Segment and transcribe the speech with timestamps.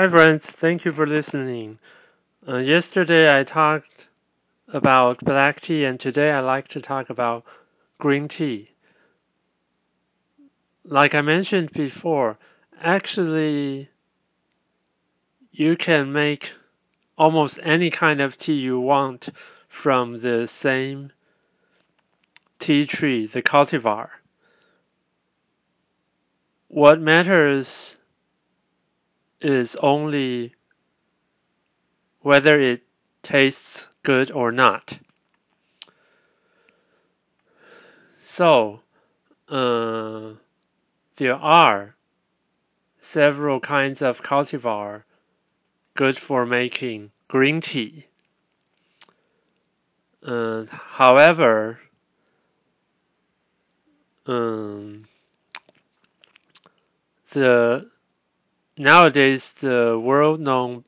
[0.00, 0.46] Hi, friends.
[0.46, 1.78] Thank you for listening.
[2.48, 4.06] Uh, yesterday I talked
[4.66, 7.44] about black tea, and today I like to talk about
[7.98, 8.70] green tea.
[10.86, 12.38] Like I mentioned before,
[12.80, 13.90] actually,
[15.52, 16.52] you can make
[17.18, 19.28] almost any kind of tea you want
[19.68, 21.12] from the same
[22.58, 24.08] tea tree, the cultivar.
[26.68, 27.96] What matters
[29.40, 30.54] is only
[32.20, 32.82] whether it
[33.22, 34.98] tastes good or not.
[38.22, 38.80] So,
[39.48, 40.34] uh,
[41.16, 41.96] there are
[43.00, 45.02] several kinds of cultivar
[45.94, 48.06] good for making green tea.
[50.22, 51.80] Uh, however,
[54.26, 55.06] um,
[57.32, 57.90] the
[58.80, 60.82] nowadays the world-known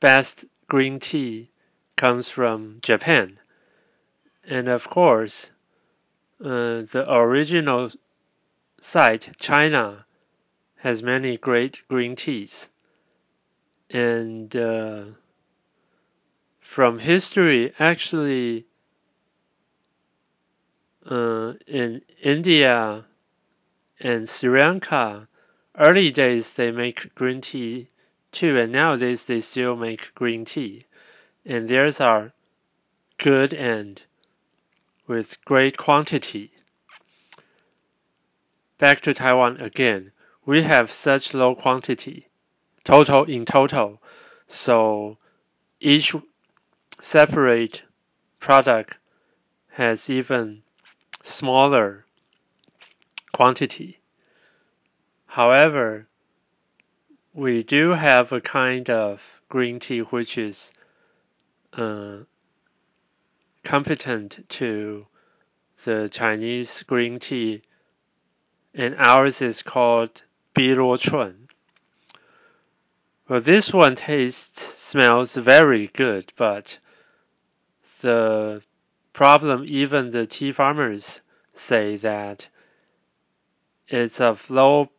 [0.00, 1.48] best green tea
[1.96, 3.38] comes from Japan,
[4.46, 5.50] and of course,
[6.44, 7.90] uh, the original
[8.78, 10.04] site China
[10.80, 12.68] has many great green teas,
[13.88, 15.04] and uh,
[16.60, 18.66] from history, actually,
[21.10, 23.06] uh, in India
[23.98, 25.26] and Sri Lanka
[25.78, 27.88] early days they make green tea
[28.32, 30.86] too, and nowadays they still make green tea.
[31.44, 32.32] And theirs are
[33.18, 34.02] good and
[35.06, 36.52] with great quantity.
[38.78, 40.12] Back to Taiwan again.
[40.46, 42.28] We have such low quantity,
[42.84, 44.00] total in total.
[44.48, 45.16] So
[45.80, 46.14] each
[47.00, 47.82] separate
[48.40, 48.94] product
[49.72, 50.62] has even
[51.22, 52.04] smaller
[53.32, 54.00] quantity.
[55.34, 56.06] However,
[57.32, 60.72] we do have a kind of green tea which is
[61.72, 62.18] uh,
[63.64, 65.06] competent to
[65.84, 67.62] the Chinese green tea,
[68.72, 70.22] and ours is called
[70.54, 71.48] Biluo Chun.
[73.28, 76.78] Well, this one tastes, smells very good, but
[78.02, 78.62] the
[79.12, 81.22] problem, even the tea farmers
[81.52, 82.46] say that
[83.88, 84.90] it's of low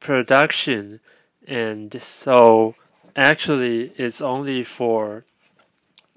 [0.00, 1.00] production
[1.46, 2.74] and so
[3.16, 5.24] actually it's only for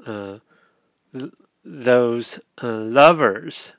[0.06, 0.38] uh,
[1.64, 3.74] those uh, lovers.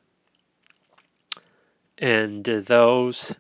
[1.99, 3.35] And those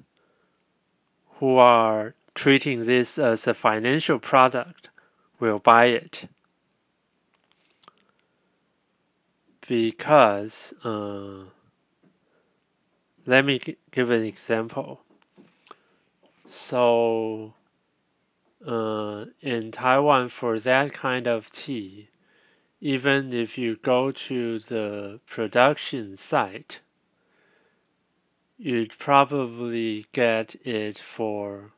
[1.37, 4.89] who are treating this as a financial product
[5.41, 6.29] will buy it.
[9.67, 11.45] Because uh,
[13.27, 13.61] let me
[13.91, 15.01] give an example
[16.69, 17.55] so,
[18.67, 22.09] uh, in Taiwan, for that kind of tea,
[22.81, 26.81] even if you go to the production site,
[28.57, 31.73] you'd probably get it for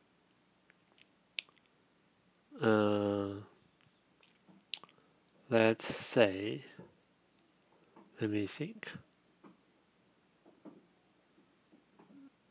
[2.61, 3.29] uh,
[5.49, 6.63] let's say,
[8.19, 8.87] let me think.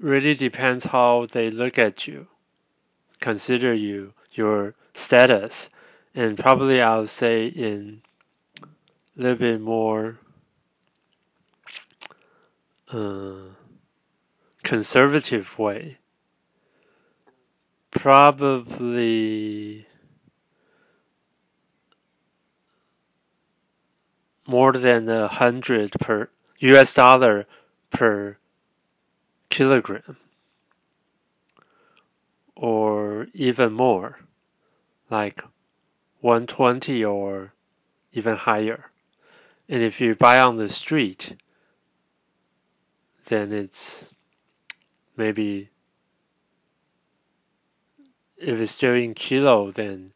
[0.07, 2.29] Really depends how they look at you,
[3.21, 5.69] consider you, your status,
[6.15, 8.03] and probably I'll say in
[8.63, 10.19] a little bit more
[12.93, 13.51] uh,
[14.63, 15.99] conservative way.
[17.91, 19.87] Probably
[24.47, 26.29] more than a hundred per
[26.61, 27.47] US dollar
[27.91, 28.39] per
[29.51, 30.17] kilogram
[32.55, 34.21] or even more,
[35.11, 35.43] like
[36.21, 37.53] 120 or
[38.13, 38.91] even higher.
[39.69, 41.37] And if you buy on the street,
[43.27, 44.07] then it's
[45.17, 45.71] maybe
[48.39, 50.13] if it's still in kilo, then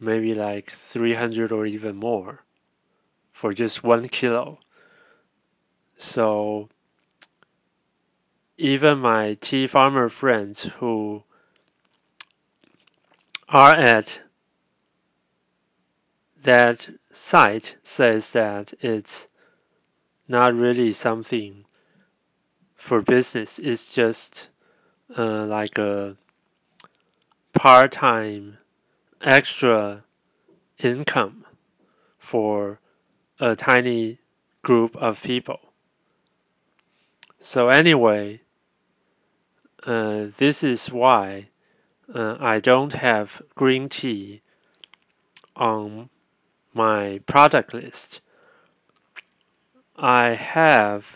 [0.00, 2.44] maybe like 300 or even more
[3.32, 4.58] for just one kilo.
[5.96, 6.68] So
[8.58, 11.22] even my tea farmer friends who
[13.48, 14.18] are at
[16.42, 19.28] that site says that it's
[20.26, 21.64] not really something
[22.76, 23.60] for business.
[23.60, 24.48] It's just
[25.16, 26.16] uh, like a
[27.54, 28.58] part-time
[29.22, 30.02] extra
[30.78, 31.44] income
[32.18, 32.80] for
[33.38, 34.18] a tiny
[34.62, 35.60] group of people.
[37.40, 38.40] So anyway,
[39.88, 41.48] uh, this is why
[42.14, 44.42] uh, I don't have green tea
[45.56, 46.10] on
[46.74, 48.20] my product list.
[49.96, 51.06] I have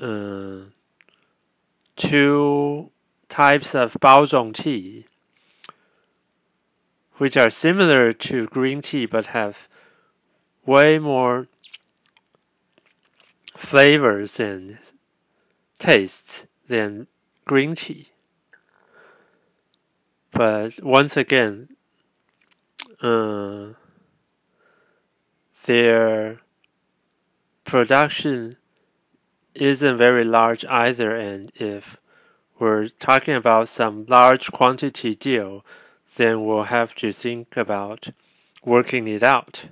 [0.00, 0.66] uh,
[1.96, 2.90] two
[3.28, 5.06] types of baozhong tea,
[7.16, 9.56] which are similar to green tea but have
[10.64, 11.48] way more
[13.56, 14.78] flavors and
[15.80, 17.08] tastes than
[17.44, 18.08] green tea.
[20.32, 21.68] But once again,
[23.02, 23.74] uh,
[25.64, 26.40] their
[27.64, 28.56] production
[29.54, 31.96] isn't very large either, and if
[32.58, 35.64] we're talking about some large quantity deal,
[36.16, 38.08] then we'll have to think about
[38.64, 39.64] working it out.